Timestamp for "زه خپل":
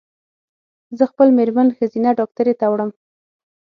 0.97-1.27